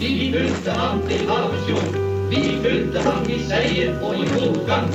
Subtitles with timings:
[0.00, 1.94] Vi fulgte ham til Havsfjord.
[2.30, 4.90] Vi fulgte ham i seier og i motgang.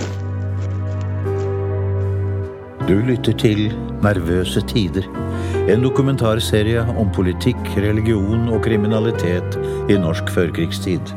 [2.88, 3.72] Du lytter til
[4.04, 5.06] Nervøse tider.
[5.70, 9.60] En dokumentarserie om politikk, religion og kriminalitet
[9.90, 11.14] i norsk førkrigstid.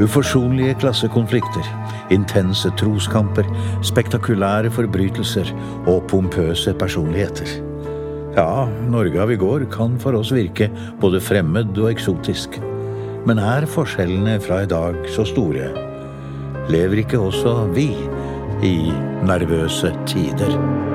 [0.00, 1.68] Uforsonlige klassekonflikter,
[2.10, 3.48] intense troskamper,
[3.82, 5.50] spektakulære forbrytelser
[5.86, 7.67] og pompøse personligheter.
[8.36, 10.68] Ja, Norge av i går kan for oss virke
[11.00, 12.58] både fremmed og eksotisk.
[13.28, 15.70] Men er forskjellene fra i dag så store?
[16.68, 17.88] Lever ikke også vi
[18.68, 18.76] i
[19.24, 20.87] nervøse tider?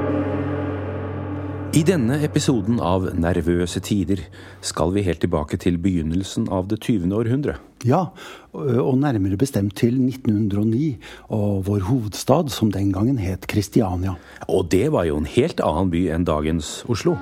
[1.74, 4.20] I denne episoden av Nervøse tider
[4.62, 7.10] skal vi helt tilbake til begynnelsen av det 20.
[7.18, 7.56] århundre.
[7.82, 8.12] Ja,
[8.54, 11.00] og nærmere bestemt til 1909,
[11.34, 14.14] og vår hovedstad, som den gangen het Kristiania.
[14.46, 17.16] Og det var jo en helt annen by enn dagens Oslo.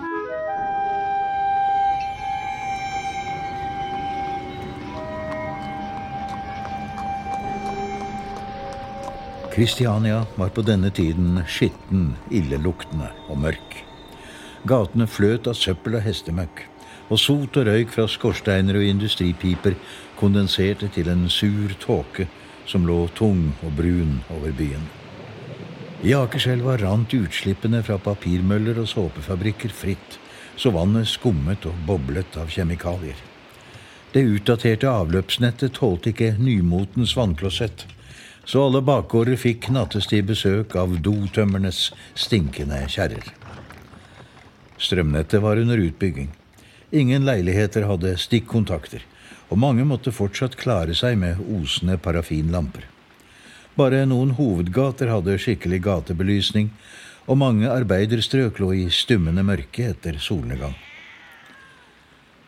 [9.55, 13.79] Kristiania var på denne tiden skitten, illeluktende og mørk.
[14.67, 16.67] Gatene fløt av søppel og hestemøkk,
[17.09, 19.73] og sot og røyk fra skorsteiner og industripiper
[20.19, 22.27] kondenserte til en sur tåke
[22.69, 24.85] som lå tung og brun over byen.
[26.05, 30.17] I Akerselva rant utslippene fra papirmøller og såpefabrikker fritt,
[30.57, 33.17] så vannet skummet og boblet av kjemikalier.
[34.13, 37.85] Det utdaterte avløpsnettet tålte ikke nymotens vannklosett,
[38.45, 43.40] så alle bakgårder fikk nattestid besøk av dotømmernes stinkende kjerrer.
[44.81, 46.31] Strømnettet var under utbygging.
[46.91, 49.03] Ingen leiligheter hadde stikkontakter,
[49.53, 52.87] og mange måtte fortsatt klare seg med osende parafinlamper.
[53.77, 56.71] Bare noen hovedgater hadde skikkelig gatebelysning,
[57.29, 60.73] og mange arbeiderstrøk lå i stummende mørke etter solnedgang.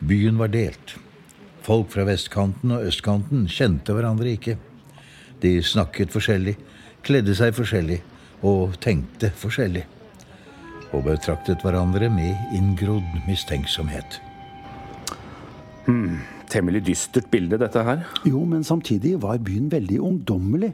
[0.03, 0.97] Byen var delt.
[1.63, 4.57] Folk fra vestkanten og østkanten kjente hverandre ikke.
[5.39, 6.57] De snakket forskjellig,
[7.05, 8.01] kledde seg forskjellig
[8.43, 9.85] og tenkte forskjellig.
[10.93, 14.19] Og betraktet hverandre med inngrodd mistenksomhet.
[15.83, 18.05] Hmm, temmelig dystert bilde, dette her.
[18.27, 20.69] Jo, men samtidig var byen veldig ungdommelig.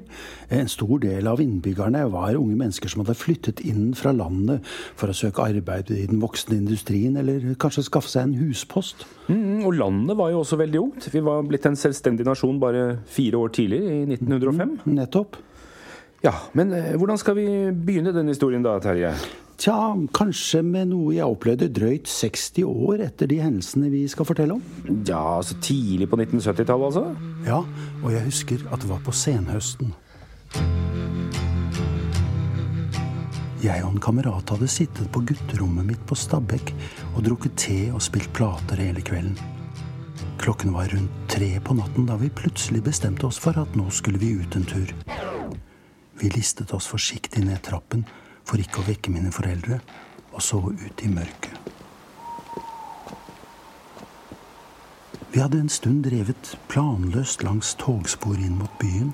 [0.53, 4.65] En stor del av innbyggerne var unge mennesker som hadde flyttet inn fra landet
[4.99, 9.07] for å søke arbeid i den voksne industrien, eller kanskje skaffe seg en huspost.
[9.31, 11.09] Mm, og landet var jo også veldig ungt.
[11.09, 14.79] Vi var blitt en selvstendig nasjon bare fire år tidligere, i 1905.
[14.83, 15.41] Mm, nettopp.
[16.21, 19.15] Ja, men eh, hvordan skal vi begynne den historien da, Terje?
[19.59, 19.75] Tja,
[20.15, 24.61] kanskje med noe jeg opplevde drøyt 60 år etter de hendelsene vi skal fortelle om.
[25.03, 27.01] Ja, altså tidlig på 1970-tallet, altså?
[27.43, 27.57] Ja,
[27.99, 29.91] og jeg husker at det var på senhøsten.
[33.59, 36.71] Jeg og en kamerat hadde sittet på gutterommet mitt på Stabekk
[37.09, 39.35] og drukket te og spilt plater hele kvelden.
[40.39, 44.23] Klokken var rundt tre på natten da vi plutselig bestemte oss for at nå skulle
[44.23, 44.95] vi ut en tur.
[46.23, 48.07] Vi listet oss forsiktig ned trappen
[48.49, 49.77] for ikke å vekke mine foreldre,
[50.33, 51.55] og så ut i mørket.
[55.29, 59.13] Vi hadde en stund drevet planløst langs togsporet inn mot byen,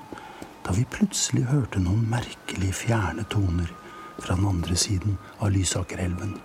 [0.64, 3.68] da vi plutselig hørte noen merkelig fjerne toner
[4.16, 6.38] fra den andre siden av Lysakerelven.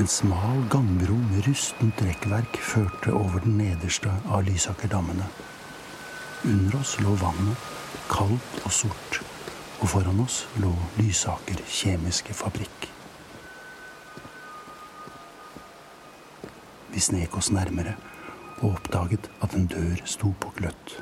[0.00, 5.28] En smal gangbro med rustent rekkverk førte over den nederste av Lysakerdammene.
[6.44, 7.58] Under oss lå vannet,
[8.10, 9.20] kaldt og sort,
[9.78, 12.88] og foran oss lå Lysaker kjemiske fabrikk.
[16.90, 17.94] Vi snek oss nærmere
[18.58, 20.96] og oppdaget at en dør sto på gløtt.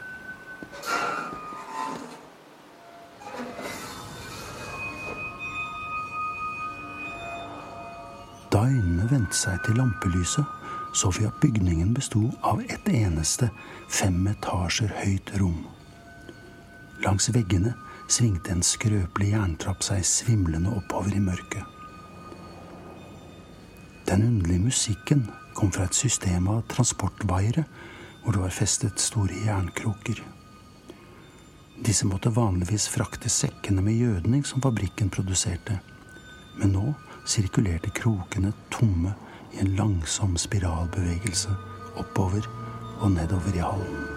[8.53, 10.60] Da øynene vendte seg til lampelyset,
[10.93, 13.51] så vi at bygningen besto av et eneste
[13.89, 15.67] fem etasjer høyt rom.
[17.05, 17.75] Langs veggene
[18.11, 21.65] svingte en skrøpelig jerntrapp seg svimlende oppover i mørket.
[24.11, 27.65] Den underlige musikken kom fra et system av transportvaiere
[28.23, 30.21] hvor det var festet store jernkroker.
[31.81, 35.79] Disse måtte vanligvis frakte sekkene med gjødning som fabrikken produserte,
[36.59, 36.91] men nå
[37.25, 39.15] sirkulerte krokene tomme
[39.53, 41.51] i en langsom spiralbevegelse
[41.97, 42.47] oppover
[43.01, 44.10] og nedover i hallen.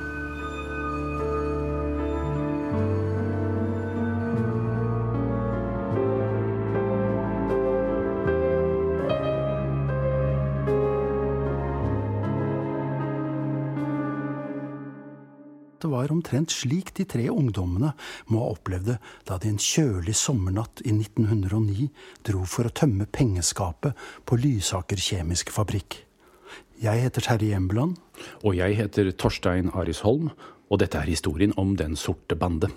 [16.33, 17.93] Omtrent slik de tre ungdommene
[18.31, 18.97] må ha opplevd det
[19.27, 21.89] da de en kjølig sommernatt i 1909
[22.25, 23.93] dro for å tømme pengeskapet
[24.25, 26.01] på Lysaker kjemiske fabrikk.
[26.81, 27.99] Jeg heter Terje Embeland.
[28.43, 30.31] Og jeg heter Torstein Arisholm,
[30.69, 32.71] og dette er historien om Den sorte bande.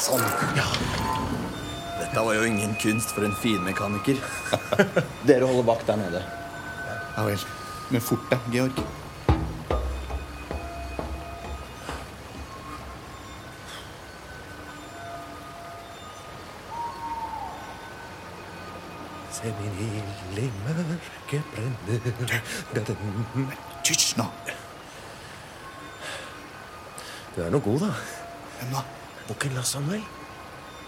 [0.00, 0.22] Sånn.
[0.56, 0.64] Ja.
[1.96, 4.20] Dette var jo ingen kunst for en finmekaniker.
[5.28, 6.22] Dere holder vakt der nede.
[7.16, 7.40] Ja vel.
[7.90, 8.80] Men fort deg, Georg.
[19.32, 22.40] Se min ild i mørket brenner
[23.86, 24.26] Hysj nå.
[27.36, 27.90] Du er nå god, da.
[28.58, 28.86] Hvem da?
[29.28, 30.04] Bukken Lassanuel.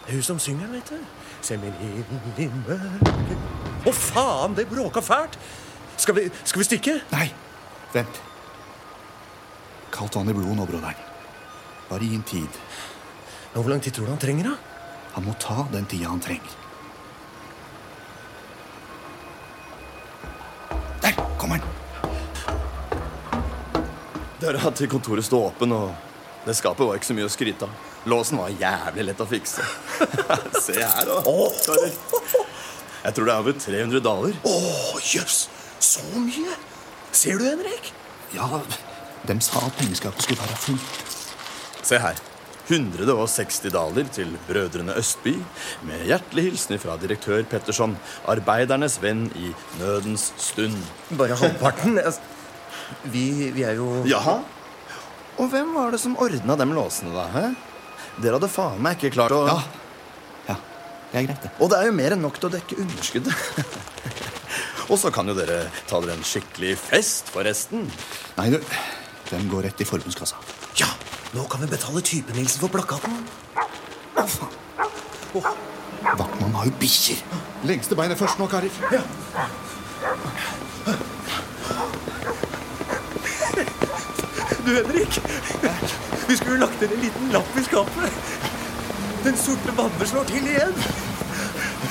[0.08, 1.00] Det er hun som synger, vet du.
[1.44, 4.54] Se min ild i mørket Å, faen!
[4.56, 5.34] Det bråka fælt!
[6.00, 6.94] Skal vi, skal vi stikke?
[7.12, 7.26] Nei,
[7.92, 8.20] vent.
[9.92, 11.02] Kaldt vann i blodet nå, broderen.
[11.90, 12.56] Bare gi ham tid.
[13.52, 14.56] Men Hvor lang tid tror du han trenger, da?
[15.18, 16.56] Han må ta den tida han trenger.
[21.04, 21.68] Der kommer han!
[24.40, 27.87] Døra til kontoret sto åpen, og det skapet var ikke så mye å skryte av.
[28.06, 29.64] Låsen var jævlig lett å fikse.
[30.64, 31.18] Se her, da.
[33.04, 34.38] Jeg tror det er over 300 daler.
[34.46, 34.56] Å,
[35.02, 35.46] jøss!
[35.82, 36.56] Så mye!
[37.14, 37.92] Ser du, Henrik?
[38.34, 38.60] Ja,
[39.28, 41.14] dem sa at pengeskapet skulle være fullt.
[41.86, 42.18] Se her.
[42.68, 45.32] 160 daler til Brødrene Østby,
[45.88, 47.94] med hjertelig hilsen fra direktør Petterson,
[48.28, 50.76] arbeidernes venn i nødens stund.
[51.16, 51.96] Bare halvparten?
[53.08, 53.24] Vi,
[53.56, 54.42] vi er jo Jaha?
[55.38, 57.24] Og hvem var det som ordna dem låsene, da?
[57.32, 57.46] Hæ?
[58.18, 59.58] Dere hadde faen meg ikke klart å Ja.
[60.48, 60.56] ja.
[61.12, 61.50] Det er greit, det.
[61.62, 63.34] Og det er jo mer enn nok til å dekke underskuddet.
[64.90, 67.86] Og så kan jo dere ta dere en skikkelig fest, forresten.
[68.38, 68.58] Nei, du.
[69.28, 70.40] Den går rett i forbundskassa.
[70.80, 70.88] Ja!
[71.36, 73.18] Nå kan vi betale typenilsen for plakaten.
[74.16, 75.66] Å, faen.
[76.08, 77.20] Vaktmannen har jo bikkjer.
[77.68, 78.72] Lengste beinet først nå, karer.
[78.94, 79.02] Ja.
[84.64, 85.97] Du, Henrik!
[86.28, 88.12] Vi skulle lagt inn en liten lapp i skapet.
[89.24, 90.74] Den sorte bande slår til igjen.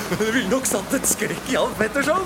[0.08, 2.22] Det ville nok satt et skrekk i Alf Petterson.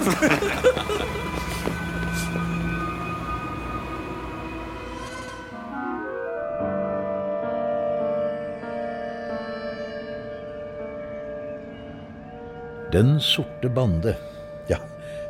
[12.93, 14.19] Den sorte bande.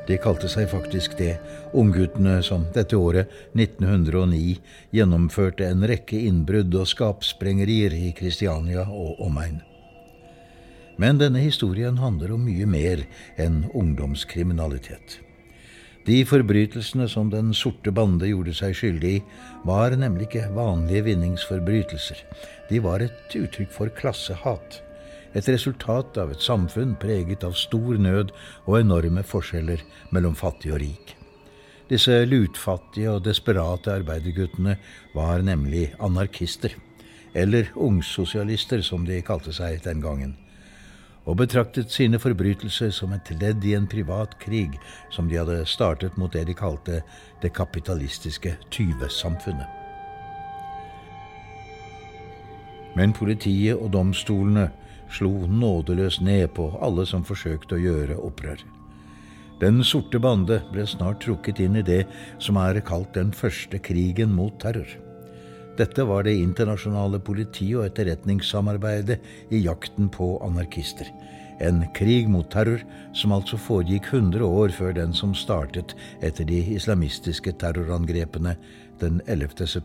[0.06, 1.36] De kalte seg faktisk det,
[1.78, 4.56] ungguttene som dette året, 1909,
[4.90, 9.60] gjennomførte en rekke innbrudd og skapsprengerier i Kristiania og omegn.
[10.98, 13.04] Men denne historien handler om mye mer
[13.40, 15.20] enn ungdomskriminalitet.
[16.02, 19.24] De forbrytelsene som Den sorte bande gjorde seg skyldig i,
[19.64, 22.24] var nemlig ikke vanlige vinningsforbrytelser.
[22.70, 24.82] De var et uttrykk for klassehat.
[25.34, 28.34] Et resultat av et samfunn preget av stor nød
[28.66, 31.16] og enorme forskjeller mellom fattig og rik.
[31.88, 34.76] Disse lutfattige og desperate arbeiderguttene
[35.16, 36.76] var nemlig anarkister.
[37.34, 40.36] Eller ungsosialister, som de kalte seg den gangen
[41.24, 44.74] og betraktet sine forbrytelser som et ledd i en privat krig
[45.14, 47.02] som de hadde startet mot det de kalte
[47.42, 49.78] det kapitalistiske tyvesamfunnet.
[52.98, 54.68] Men politiet og domstolene
[55.12, 58.62] slo nådeløst ned på alle som forsøkte å gjøre opprør.
[59.62, 62.02] Den sorte bande ble snart trukket inn i det
[62.42, 64.88] som er kalt den første krigen mot terror.
[65.78, 71.06] Dette var det internasjonale politi- og etterretningssamarbeidet i jakten på anarkister.
[71.60, 72.82] En krig mot terror
[73.14, 78.56] som altså foregikk 100 år før den som startet etter de islamistiske terrorangrepene
[79.00, 79.78] den 11.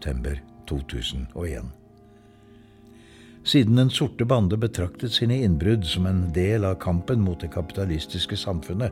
[3.47, 3.47] september 2001.
[3.47, 8.35] Siden Den sorte bande betraktet sine innbrudd som en del av kampen mot det kapitalistiske
[8.35, 8.91] samfunnet,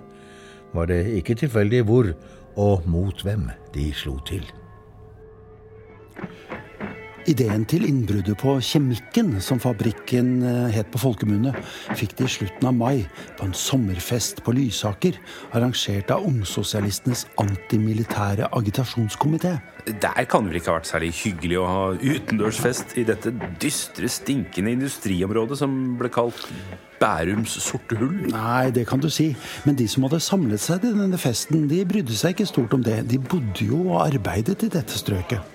[0.72, 2.14] var det ikke tilfeldig hvor
[2.56, 4.46] og mot hvem de slo til.
[7.28, 11.56] Ideen til innbruddet på Kjemikken, som fabrikken eh, het på folkemunne,
[11.98, 13.02] fikk de i slutten av mai
[13.40, 15.18] på en sommerfest på Lysaker,
[15.52, 19.58] arrangert av Ungsosialistenes antimilitære agitasjonskomité.
[19.86, 23.30] Der kan det vel ikke ha vært særlig hyggelig å ha utendørsfest i dette
[23.62, 26.48] dystre, stinkende industriområdet som ble kalt
[26.98, 28.16] Bærums sorte hull?
[28.32, 29.28] Nei, det kan du si.
[29.68, 32.86] Men de som hadde samlet seg til denne festen, de brydde seg ikke stort om
[32.86, 33.04] det.
[33.12, 35.54] De bodde jo og arbeidet i dette strøket.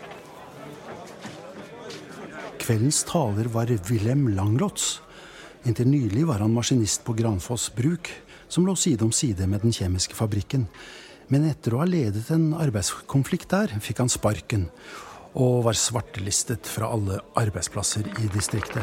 [2.61, 5.01] Kveldens taler var Wilhelm Langlotz.
[5.67, 8.13] Inntil nylig var han maskinist på Granfoss bruk,
[8.47, 10.69] som lå side om side med den kjemiske fabrikken.
[11.31, 14.67] Men etter å ha ledet en arbeidskonflikt der, fikk han sparken.
[15.39, 18.83] Og var svartelistet fra alle arbeidsplasser i distriktet.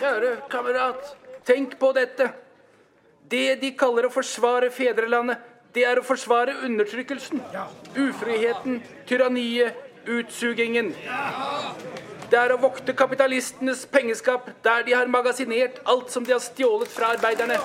[0.00, 1.12] Kjære kamerat,
[1.44, 2.30] tenk på dette.
[3.28, 5.40] Det de kaller å forsvare fedrelandet,
[5.76, 7.40] det er å forsvare undertrykkelsen.
[7.98, 9.76] Ufriheten, tyranniet,
[10.08, 10.94] utsugingen.
[12.30, 16.90] Det er å vokte kapitalistenes pengeskap der de har magasinert alt som de har stjålet
[16.90, 17.58] fra arbeiderne.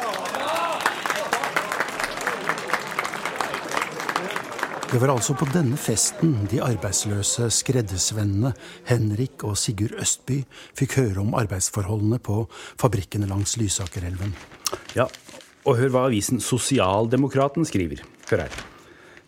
[4.90, 8.56] Det var altså på denne festen de arbeidsløse skreddersvennene
[8.90, 10.40] Henrik og Sigurd Østby
[10.78, 12.42] fikk høre om arbeidsforholdene på
[12.82, 14.34] fabrikkene langs Lysakerelven.
[14.98, 15.06] Ja,
[15.70, 18.02] og hør hva avisen Sosialdemokraten skriver.
[18.32, 18.60] Hør her.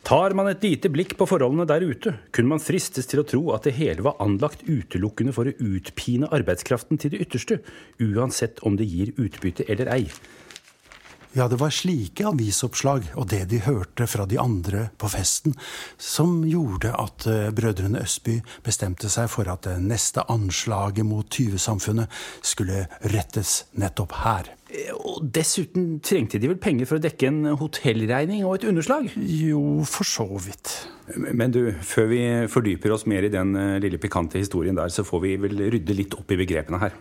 [0.01, 3.41] Tar man et lite blikk på forholdene der ute, kunne man fristes til å tro
[3.53, 7.59] at det hele var anlagt utelukkende for å utpine arbeidskraften til det ytterste,
[8.01, 10.07] uansett om det gir utbytte eller ei.
[11.31, 15.53] Ja, det var slike avisoppslag og det de hørte fra de andre på festen,
[15.95, 22.11] som gjorde at eh, brødrene Østby bestemte seg for at det neste anslaget mot tyvesamfunnet
[22.43, 22.83] skulle
[23.13, 24.51] rettes nettopp her.
[24.67, 29.07] Eh, Og dessuten trengte de vel penger for å dekke en hotellregning og et underslag?
[29.15, 30.73] Jo, for så vidt.
[31.15, 32.21] Men du, før vi
[32.51, 35.95] fordyper oss mer i den eh, lille pikante historien der, så får vi vel rydde
[35.95, 36.99] litt opp i begrepene her.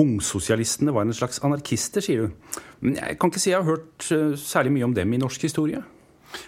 [0.00, 2.60] Ungsosialistene var en slags anarkister, sier du.
[2.80, 5.42] Men jeg kan ikke si jeg har hørt eh, særlig mye om dem i norsk
[5.48, 5.82] historie.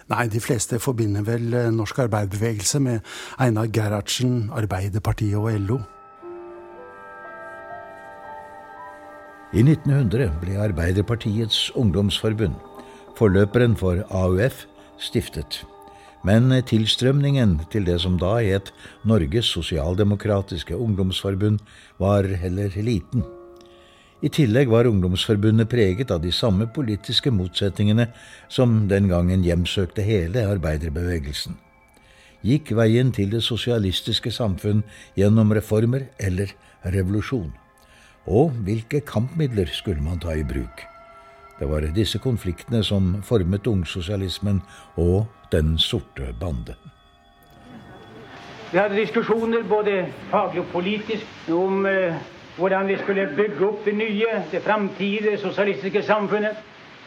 [0.09, 3.01] Nei, de fleste forbinder vel eh, norsk arbeiderbevegelse med
[3.39, 5.81] Einar Gerhardsen, Arbeiderpartiet og LO.
[9.55, 12.57] I 1900 ble Arbeiderpartiets ungdomsforbund,
[13.15, 14.65] forløperen for AUF,
[14.99, 15.63] stiftet.
[16.25, 18.71] Men tilstrømningen til det som da het
[19.05, 21.61] Norges sosialdemokratiske ungdomsforbund,
[22.01, 23.25] var heller liten.
[24.25, 28.07] I tillegg var ungdomsforbundet preget av de samme politiske motsetningene
[28.49, 31.59] som den gangen hjemsøkte hele arbeiderbevegelsen.
[32.45, 34.81] Gikk veien til det sosialistiske samfunn
[35.17, 36.57] gjennom reformer eller
[36.97, 37.53] revolusjon?
[38.25, 40.94] Og hvilke kampmidler skulle man ta i bruk?
[41.59, 44.63] Det var disse konfliktene som formet ungsosialismen
[44.97, 46.75] og Den sorte bande.
[48.73, 52.15] Vi hadde diskusjoner både faglig og politisk om eh,
[52.57, 56.57] hvordan vi skulle bygge opp det nye, det framtidige sosialistiske samfunnet.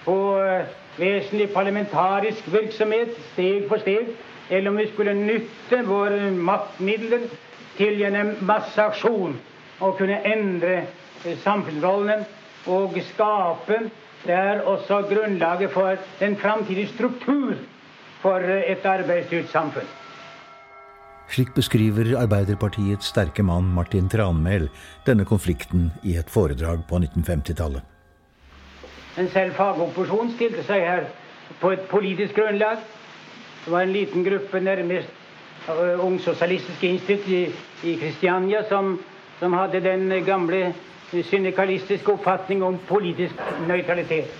[0.05, 0.63] På eh,
[0.97, 4.15] vesentlig parlamentarisk virksomhet, steg for steg,
[4.49, 7.27] eller om vi skulle nytte våre maktmidler
[7.77, 9.35] til gjennom masseaksjon
[9.83, 10.77] å kunne endre
[11.25, 12.21] eh, samfunnsrollene
[12.71, 13.83] og skape
[14.27, 17.55] der også grunnlaget for den framtidige struktur
[18.21, 19.87] for eh, et arbeidsstyrt samfunn.
[21.27, 24.69] Slik beskriver Arbeiderpartiets sterke mann Martin Tranmæl
[25.05, 27.81] denne konflikten i et foredrag på 1950-tallet.
[29.17, 31.07] Men selv fagopposisjonen stilte seg her
[31.61, 32.83] på et politisk grunnlag.
[33.65, 35.09] Det var en liten gruppe nærmest
[35.67, 37.41] ung Ungsosialistisk institutt i,
[37.83, 38.99] i Kristiania som,
[39.39, 40.73] som hadde den gamle
[41.11, 44.31] syndikalistiske oppfatning om politisk nøytralitet.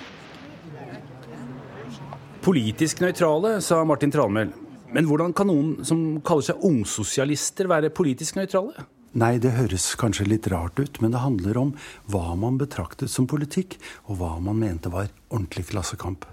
[2.44, 4.54] Politisk nøytrale, sa Martin Tranmæl.
[4.96, 8.86] Men hvordan kan noen som kaller seg ungsosialister, være politisk nøytrale?
[9.18, 11.74] Nei, det høres kanskje litt rart ut, men det handler om
[12.12, 13.76] hva man betraktet som politikk,
[14.08, 16.28] og hva man mente var ordentlig klassekamp.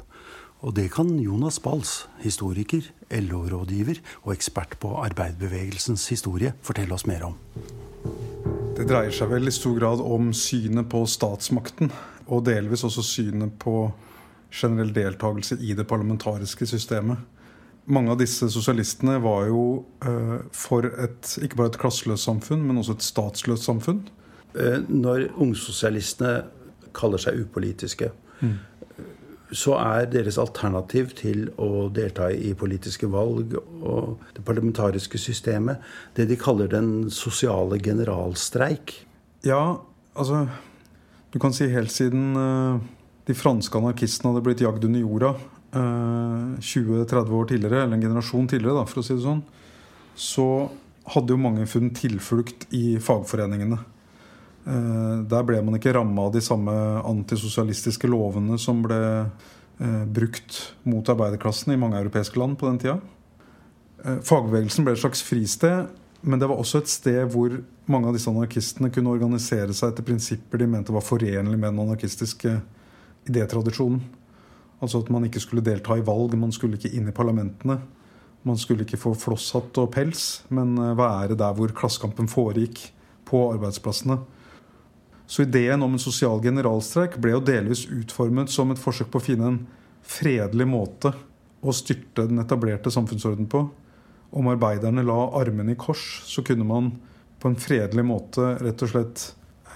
[0.65, 7.27] Og det kan Jonas Bals, historiker, LO-rådgiver og ekspert på arbeiderbevegelsens historie, fortelle oss mer
[7.31, 7.37] om.
[8.75, 11.93] Det dreier seg vel i stor grad om synet på statsmakten,
[12.27, 13.93] og delvis også synet på
[14.55, 17.23] generell deltakelse i det parlamentariske systemet.
[17.87, 19.63] Mange av disse sosialistene var jo
[20.03, 24.03] eh, for et, ikke bare et klasseløst samfunn, men også et statsløst samfunn.
[24.59, 26.35] Eh, Når ungsosialistene
[26.97, 28.11] kaller seg upolitiske,
[29.55, 35.83] så er deres alternativ til å delta i politiske valg og det parlamentariske systemet
[36.17, 38.97] det de kaller den sosiale generalstreik.
[39.47, 39.81] Ja,
[40.15, 40.47] altså
[41.35, 42.83] Du kan si helt siden eh,
[43.27, 45.33] de franske anarkistene hadde blitt jagd under jorda
[45.75, 49.41] eh, 20-30 år tidligere, eller en generasjon tidligere, da, for å si det sånn,
[50.15, 50.47] så
[51.11, 53.81] hadde jo mange funnet tilflukt i fagforeningene.
[54.65, 56.73] Eh, Der ble man ikke ramma av de samme
[57.05, 62.97] antisosialistiske lovene som ble eh, brukt mot arbeiderklassen i mange europeiske land på den tida.
[64.05, 65.91] Eh, Fagbevegelsen ble et slags fristed,
[66.25, 67.59] men det var også et sted hvor
[67.93, 71.83] mange av disse anarkistene kunne organisere seg etter prinsipper de mente var forenlig med den
[71.85, 72.55] anarkistiske
[73.29, 74.01] idétradisjonen.
[74.81, 77.79] Altså at man ikke skulle delta i valg, man skulle ikke inn i parlamentene.
[78.45, 82.91] Man skulle ikke få flosshatt og pels, men være der hvor klassekampen foregikk,
[83.25, 84.19] på arbeidsplassene.
[85.27, 89.25] Så ideen om en sosial generalstreik ble jo delvis utformet som et forsøk på å
[89.25, 89.63] finne en
[90.05, 91.15] fredelig måte
[91.65, 93.65] å styrte den etablerte samfunnsorden på.
[94.35, 96.93] Om arbeiderne la armene i kors, så kunne man
[97.41, 99.25] på en fredelig måte rett og slett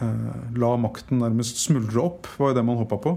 [0.03, 3.17] eh, la makten nærmest smuldre opp, var jo det man håpa på.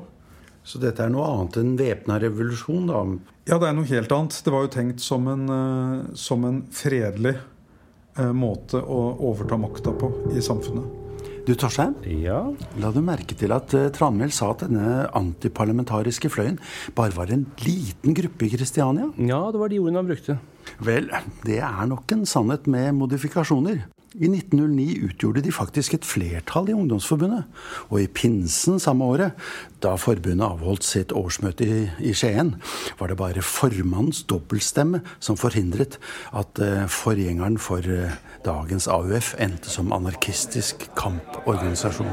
[0.64, 3.02] Så dette er noe annet enn væpna revolusjon, da?
[3.50, 4.38] Ja, det er noe helt annet.
[4.46, 9.96] Det var jo tenkt som en, eh, som en fredelig eh, måte å overta makta
[9.98, 11.01] på i samfunnet.
[11.42, 11.96] Du, Torstein?
[12.22, 12.38] Ja?
[12.78, 16.60] La du merke til at uh, Tranmæl sa at denne antiparlamentariske fløyen
[16.94, 19.08] bare var en liten gruppe i Kristiania?
[19.18, 20.38] Ja, det var de ordene han brukte.
[20.86, 21.10] Vel,
[21.48, 23.88] det er nok en sannhet med modifikasjoner.
[24.12, 27.46] I 1909 utgjorde de faktisk et flertall i Ungdomsforbundet.
[27.90, 29.38] Og i pinsen samme året,
[29.80, 32.58] da forbundet avholdt sitt årsmøte i, i Skien,
[33.00, 35.96] var det bare formannens dobbeltstemme som forhindret
[36.36, 38.12] at uh, forgjengeren for uh,
[38.44, 42.12] dagens AUF endte som anarkistisk kamporganisasjon.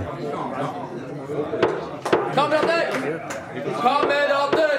[2.39, 2.95] Kamerater!
[3.83, 4.79] Kamerater!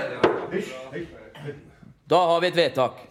[2.10, 3.09] Da har vi et vedtak.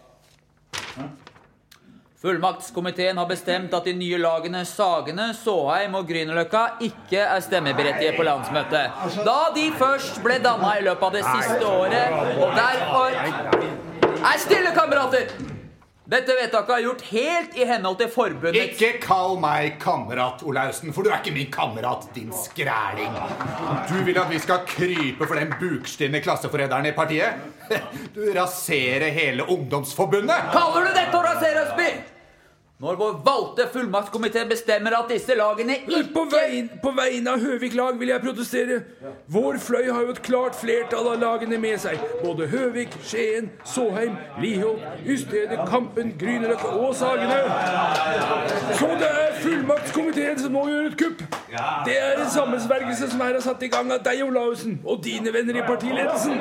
[2.18, 8.26] Fullmaktskomiteen har bestemt at de nye lagene Sagene, Såheim og Grünerløkka ikke er stemmeberettiget på
[8.26, 8.96] landsmøtet.
[9.22, 13.14] Da de først ble danna i løpet av det siste året, og derfor
[14.18, 15.57] Er stille, kamerater!
[16.08, 21.04] Dette vedtaket er gjort helt i henhold til forbundets Ikke kall meg kamerat, Olaussen, for
[21.04, 23.12] du er ikke min kamerat, din skræling.
[23.90, 27.44] Du vil at vi skal krype for den bukstinne klasseforræderen i partiet?
[28.16, 30.48] Du raserer hele ungdomsforbundet!
[30.54, 31.90] Kaller du dette å rasere Østby?
[32.78, 37.74] Når vår valgte fullmaktskomité bestemmer at disse lagene ikke På, vegne, på vegne av Høvik
[37.74, 38.76] lag vil jeg protestere.
[39.26, 41.98] Vår fløy har jo et klart flertall av lagene med seg.
[42.22, 47.40] Både Høvik, Skien, Såheim, Liholt, Ystede, Kampen, Grünerløkka og Sagene.
[48.78, 51.26] Så det er fullmaktskomiteen som nå gjør et kupp.
[51.90, 55.34] Det er en sammensvergelse som her er satt i gang av deg, Olaussen, og dine
[55.34, 56.38] venner i partiledelsen.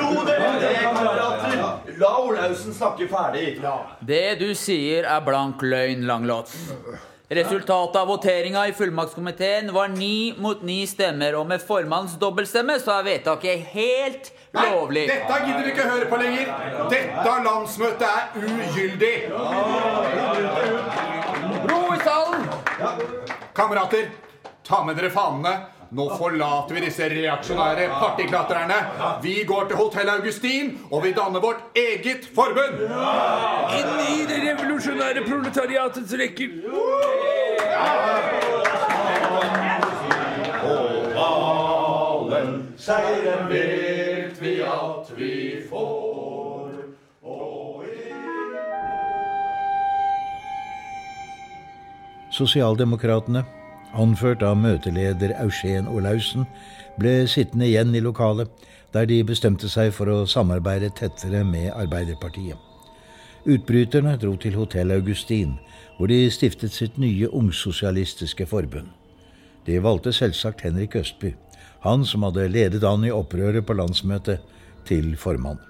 [0.00, 1.81] Ro dere ned, kamerater.
[2.02, 3.60] La Olaussen snakke ferdig.
[4.02, 6.56] Det du sier, er blank løgn, Langlots.
[7.32, 12.96] Resultatet av voteringa i fullmaktskomiteen var ni mot ni stemmer, og med formannens dobbeltstemme så
[12.98, 15.06] er vedtaket helt lovlig.
[15.08, 16.50] Nei, Dette gidder vi ikke høre på lenger.
[16.90, 19.14] Dette landsmøtet er ugyldig.
[21.70, 22.50] Ro i salen!
[23.54, 24.10] Kamerater,
[24.66, 25.54] ta med dere fanene.
[25.92, 28.78] Nå forlater vi disse reaksjonære partiklatrerne.
[29.22, 32.80] Vi går til Hotell Augustin, og vi danner vårt eget forbund.
[33.76, 36.48] Inn i det revolusjonære proletariatets rekker.
[41.12, 45.32] Ovalen, seieren vet vi at vi
[45.70, 46.70] får.
[47.22, 47.84] Og
[52.32, 53.44] Sosialdemokratene,
[53.94, 56.46] anført av møteleder Eugen Olaussen,
[56.98, 58.50] ble sittende igjen i lokalet,
[58.92, 62.58] der de bestemte seg for å samarbeide tettere med Arbeiderpartiet.
[63.42, 65.56] Utbryterne dro til Hotell Augustin,
[65.96, 68.90] hvor de stiftet sitt nye ungsosialistiske forbund.
[69.66, 71.32] De valgte selvsagt Henrik Østby,
[71.82, 74.42] han som hadde ledet an i opprøret på landsmøtet,
[74.86, 75.60] til formann.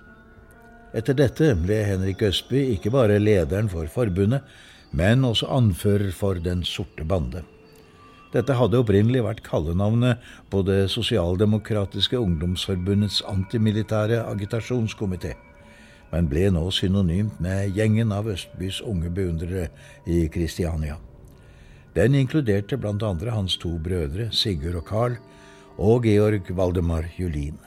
[0.96, 4.40] Etter dette ble Henrik Østby ikke bare lederen for forbundet,
[4.92, 7.42] men også anfører for Den sorte bande.
[8.32, 15.34] Dette hadde opprinnelig vært kallenavnet på Det sosialdemokratiske ungdomsforbundets antimilitære agitasjonskomité,
[16.12, 19.68] men ble nå synonymt med gjengen av Østbys unge beundrere
[20.08, 20.96] i Kristiania.
[21.92, 25.18] Den inkluderte andre hans to brødre, Sigurd og Carl,
[25.76, 27.58] og Georg Valdemar Julin.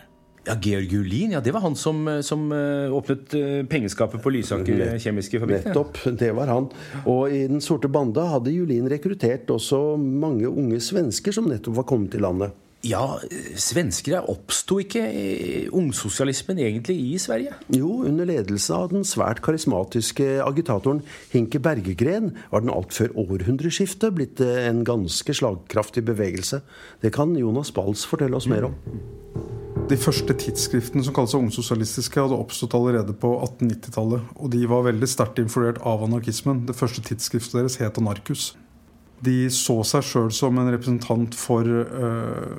[0.46, 5.00] Ja, Georg Julin, ja, det var han som, som eh, åpnet eh, pengeskapet på Lysaker
[5.02, 5.72] kjemiske fabrikk.
[5.72, 6.68] Nettopp, det var han.
[7.10, 11.90] Og i Den sorte banda hadde Julin rekruttert også mange unge svensker som nettopp var
[11.90, 12.54] kommet til landet.
[12.86, 13.16] Ja,
[13.58, 17.58] svensker oppsto ikke eh, ungsosialismen egentlig i Sverige?
[17.74, 21.02] Jo, under ledelse av den svært karismatiske agitatoren
[21.34, 26.62] Hinke Bergegren var den alt før århundreskiftet blitt en ganske slagkraftig bevegelse.
[27.02, 29.64] Det kan Jonas Bals fortelle oss mer om.
[29.86, 34.32] De første tidsskriftene som kalles ungsosialistiske, hadde oppstått allerede på 1890-tallet.
[34.42, 36.64] Og de var veldig sterkt influert av anarkismen.
[36.66, 38.56] Det første tidsskriftet deres het Anarkus.
[39.22, 42.56] De så seg sjøl som en representant for øh,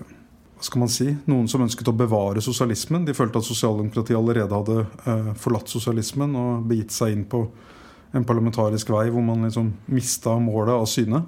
[0.54, 3.08] hva skal man si, noen som ønsket å bevare sosialismen.
[3.08, 7.42] De følte at sosialdemokratiet allerede hadde øh, forlatt sosialismen og begitt seg inn på
[8.14, 11.24] en parlamentarisk vei hvor man liksom mista målet av syne.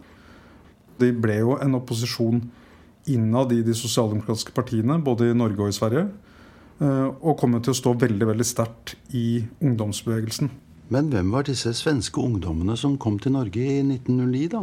[1.03, 2.39] De ble jo en opposisjon
[3.15, 6.09] innad i de sosialdemokratiske partiene, både i Norge og i Sverige.
[6.79, 10.53] Og kommer til å stå veldig veldig sterkt i ungdomsbevegelsen.
[10.93, 14.63] Men hvem var disse svenske ungdommene som kom til Norge i 1909, da?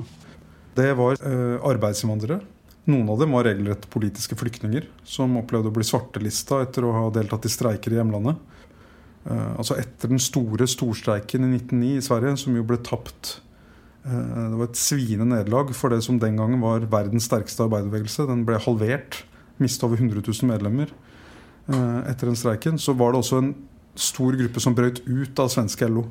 [0.75, 2.41] Det var eh, arbeidsinnvandrere.
[2.89, 7.05] Noen av dem var regelrett politiske flyktninger som opplevde å bli svartelista etter å ha
[7.13, 8.41] deltatt i streiker i hjemlandet.
[9.29, 13.44] Eh, altså Etter den store storstreiken i 1909 i Sverige, som jo ble tapt eh,
[14.05, 18.27] Det var et sviende nederlag for det som den gangen var verdens sterkeste arbeiderbevegelse.
[18.29, 19.23] Den ble halvert.
[19.57, 22.77] Mistet over 100 000 medlemmer eh, etter den streiken.
[22.77, 23.55] Så var det også en
[23.95, 26.05] stor gruppe som brøt ut av svenske LO.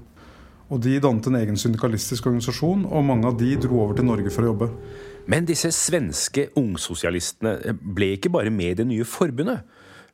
[0.73, 4.33] Og De dannet en egen syndikalistisk organisasjon, og mange av de dro over til Norge
[4.33, 4.71] for å jobbe.
[5.31, 9.63] Men disse svenske ungsosialistene ble ikke bare med i det nye forbundet.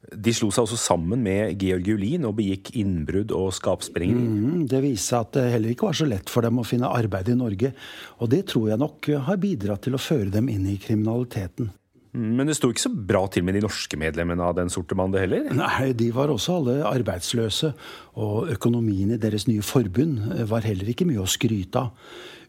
[0.00, 4.22] De slo seg også sammen med Georg Julin og begikk innbrudd og skapsprengeri.
[4.24, 7.28] Mm, det viser at det heller ikke var så lett for dem å finne arbeid
[7.28, 7.74] i Norge.
[8.18, 11.68] Og det tror jeg nok har bidratt til å føre dem inn i kriminaliteten.
[12.10, 15.20] Men det sto ikke så bra til med de norske medlemmene av Den sorte bande
[15.22, 15.46] heller?
[15.54, 17.70] Nei, de var også alle arbeidsløse.
[18.18, 20.18] Og økonomien i deres nye forbund
[20.50, 21.92] var heller ikke mye å skryte av.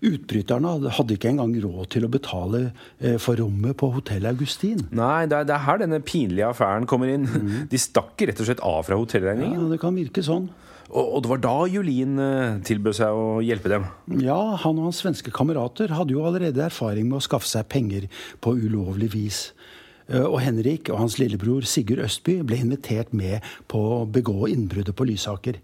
[0.01, 2.61] Utbryterne hadde ikke engang råd til å betale
[2.97, 4.87] eh, for rommet på Hotell Augustin.
[4.89, 7.27] Nei, det er, det er her denne pinlige affæren kommer inn.
[7.29, 7.51] Mm.
[7.71, 9.59] De stakk rett og slett av fra hotellregningen.
[9.59, 10.49] Ja, det kan virke sånn.
[10.91, 13.85] Og, det var da Julin eh, tilbød seg å hjelpe dem?
[14.19, 18.09] Ja, han og hans svenske kamerater hadde jo allerede erfaring med å skaffe seg penger
[18.43, 19.39] på ulovlig vis.
[20.09, 24.97] Eh, og Henrik og hans lillebror Sigurd Østby ble invitert med på å begå innbruddet
[24.97, 25.61] på Lysaker.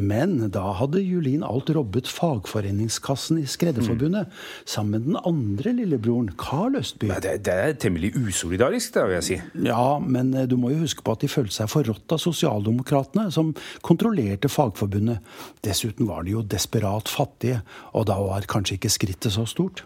[0.00, 4.38] Men da hadde Julin alt robbet fagforeningskassen i Skredderforbundet mm.
[4.64, 7.10] sammen med den andre lillebroren, Carl Østby.
[7.20, 9.38] Det, det, er temmelig usolidarisk, det vil jeg si.
[9.66, 13.28] Ja, men eh, du må jo huske på at de følte seg forrådt av sosialdemokratene,
[13.34, 13.52] som
[13.86, 15.20] kontrollerte Fagforbundet.
[15.66, 17.60] Dessuten var de jo desperat fattige,
[17.92, 19.84] og da var kanskje ikke skrittet så stort.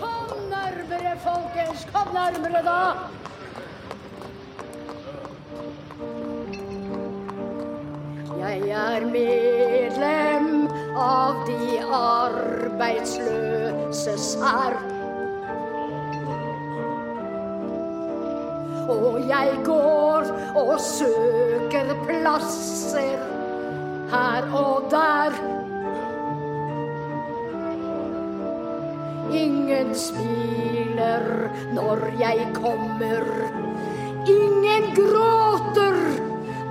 [0.00, 1.86] Kom nærmere, folkens!
[1.92, 2.80] Kom nærmere, da!
[8.36, 14.76] Jeg er medlem av de arbeidsløses her
[18.88, 20.22] Og jeg går
[20.54, 23.18] og søker plasser
[24.10, 25.30] her og der.
[29.34, 33.24] Ingen smiler når jeg kommer.
[34.26, 35.35] Ingen gråter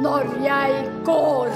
[0.05, 1.49] når jeg går.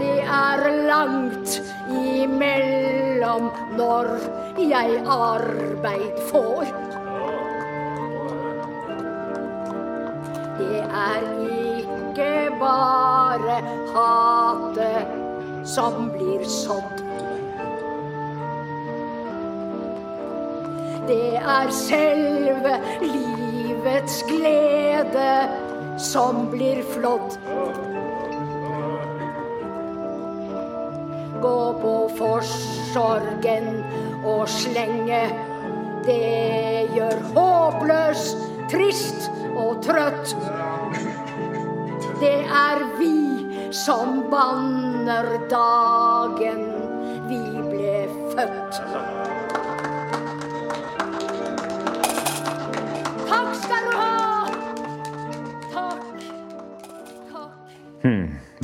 [0.00, 4.10] Det er langt imellom når
[4.60, 6.66] jeg arbeid får.
[10.58, 11.24] Det er
[11.56, 13.56] ikke bare
[13.96, 15.16] hatet
[15.64, 17.04] som blir sådd.
[21.08, 25.30] Det er selve livets glede
[25.96, 27.38] som blir flådd.
[31.42, 33.68] Gå på forsorgen
[34.24, 35.22] og slenge.
[36.06, 38.28] Det gjør håpløs,
[38.70, 40.36] trist og trøtt.
[42.20, 46.64] Det er vi som banner dagen
[47.26, 48.80] vi ble født.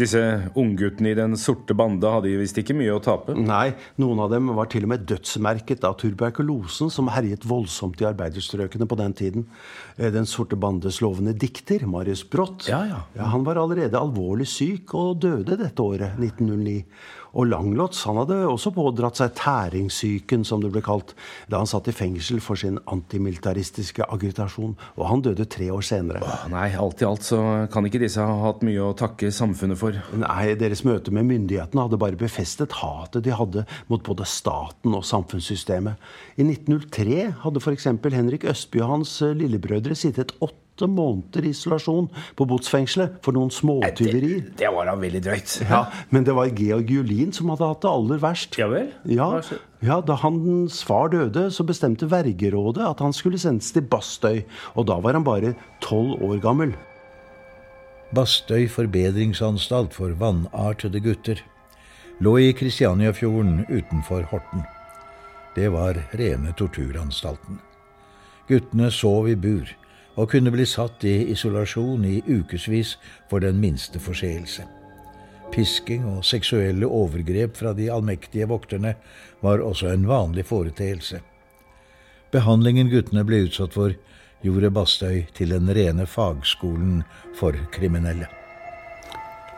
[0.02, 3.36] Disse ungguttene i Den sorte bande hadde visst ikke mye å tape?
[3.38, 8.08] Nei, noen av dem var til og med dødsmerket av tuberkulosen som herjet voldsomt i
[8.10, 9.46] arbeiderstrøkene på den tiden.
[9.96, 13.02] Eh, den sorte bandes lovende dikter, Marius Brott, ja, ja.
[13.14, 16.80] Ja, han var allerede alvorlig syk og døde dette året, 1909.
[17.32, 21.14] Og Langlots han hadde også pådratt seg tæringssyken, som det ble kalt,
[21.50, 24.74] da han satt i fengsel for sin antimilitaristiske agitasjon.
[24.98, 26.22] Og han døde tre år senere.
[26.24, 27.40] Åh, nei, alt i alt så
[27.72, 29.96] kan ikke disse ha hatt mye å takke samfunnet for.
[30.18, 35.06] Nei, deres møte med myndighetene hadde bare befestet hatet de hadde mot både staten og
[35.08, 36.10] samfunnssystemet.
[36.36, 37.88] I 1903 hadde f.eks.
[38.12, 44.40] Henrik Østby og hans lillebrødre sittet åtte åtte måneder isolasjon på botsfengselet for noen småtyverier.
[44.40, 45.56] Det, det, var da veldig drøyt.
[45.68, 48.56] Ja, Men det var Georg Julin som hadde hatt det aller verst.
[48.58, 48.88] Ja vel?
[49.04, 49.42] Ja,
[49.82, 54.44] ja, Da hans far døde, så bestemte vergerådet at han skulle sendes til Bastøy.
[54.74, 56.74] Og da var han bare tolv år gammel.
[58.12, 61.40] Bastøy forbedringsanstalt for vannartede gutter
[62.22, 64.64] lå i Kristianiafjorden utenfor Horten.
[65.56, 67.58] Det var rene torturanstalten.
[68.48, 69.68] Guttene sov i bur
[70.16, 72.96] og kunne bli satt i isolasjon i ukevis
[73.30, 74.66] for den minste forseelse.
[75.52, 78.94] Pisking og seksuelle overgrep fra de allmektige vokterne
[79.42, 81.20] var også en vanlig foreteelse.
[82.32, 83.92] Behandlingen guttene ble utsatt for,
[84.42, 87.02] gjorde Bastøy til den rene fagskolen
[87.36, 88.41] for kriminelle.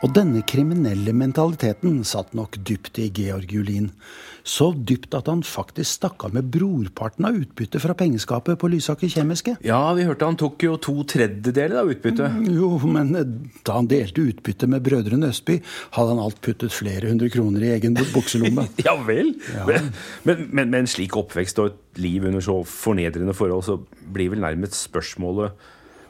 [0.03, 3.91] Og denne kriminelle mentaliteten satt nok dypt i Georg Julin.
[4.45, 9.09] Så dypt at han faktisk stakk av med brorparten av utbyttet fra pengeskapet på Lysaker
[9.09, 9.55] Kjemiske.
[9.65, 12.35] Ja, vi hørte han tok jo to tredjedeler av utbyttet.
[12.35, 13.31] Mm, jo, men eh,
[13.65, 15.61] da han delte utbyttet med brødrene Østby,
[15.97, 18.67] hadde han alt puttet flere hundre kroner i egen bukselomme.
[18.87, 19.33] ja vel?
[19.55, 19.65] Ja.
[19.71, 19.89] Men,
[20.29, 23.79] men, men med en slik oppvekst og et liv under så fornedrende forhold, så
[24.13, 25.57] blir vel nærmest spørsmålet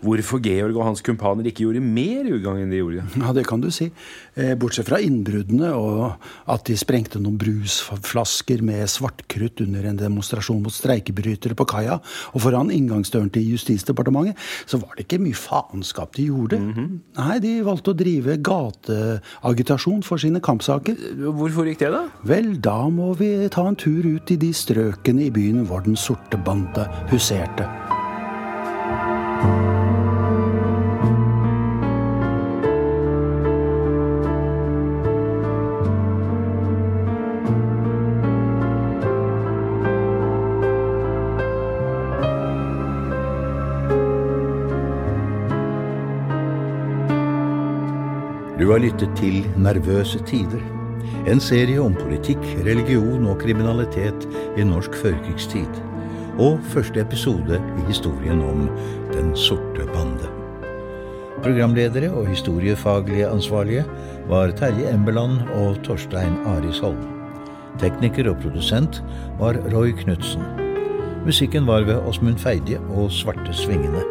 [0.05, 3.07] hvorfor Georg og hans kumpaner ikke gjorde mer ugagn enn de gjorde.
[3.21, 3.91] Ja, det kan du si.
[4.35, 10.63] Eh, bortsett fra innbruddene og at de sprengte noen brusflasker med svartkrutt under en demonstrasjon
[10.65, 12.01] mot streikebrytere på kaia
[12.33, 16.59] og foran inngangsdøren til Justisdepartementet, så var det ikke mye faenskap de gjorde.
[16.59, 16.99] Mm -hmm.
[17.19, 20.97] Nei, de valgte å drive gateagitasjon for sine kampsaker.
[21.17, 22.09] Hvorfor gikk det, da?
[22.23, 25.97] Vel, da må vi ta en tur ut i de strøkene i byen hvor Den
[25.97, 27.69] sorte bande huserte.
[48.75, 50.63] Har lyttet til Nervøse tider.
[51.31, 54.25] En serie om politikk, religion og kriminalitet
[54.59, 55.79] i norsk førkrigstid.
[56.43, 58.67] Og første episode i historien om
[59.13, 60.27] Den sorte bande.
[61.45, 63.85] Programledere og historiefaglige ansvarlige
[64.29, 67.05] var Terje Embeland og Torstein Arisholm.
[67.79, 69.05] Tekniker og produsent
[69.39, 70.43] var Roy Knutsen.
[71.25, 74.03] Musikken var ved Åsmund Feidje og Svarte Svingene.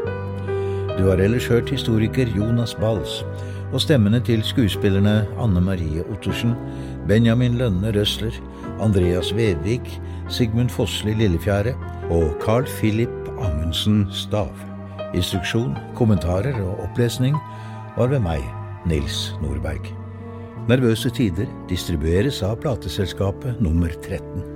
[0.96, 3.26] Du har ellers hørt historiker Jonas Bals
[3.74, 6.54] og stemmene til skuespillerne Anne Marie Ottersen,
[7.10, 8.36] Benjamin Lønne Røsler,
[8.82, 9.90] Andreas Vedvik,
[10.30, 11.74] Sigmund Fossli Lillefjære
[12.14, 14.54] og Carl Philip Amundsen Stav.
[15.14, 17.38] Instruksjon, kommentarer og opplesning
[17.98, 18.46] var ved meg,
[18.90, 19.90] Nils Nordberg.
[20.70, 24.53] Nervøse tider distribueres av plateselskapet nummer 13.